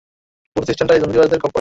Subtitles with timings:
[0.55, 1.49] পুরো সিস্টেমটাই দূর্নীতিবাজদের খপ্পরে!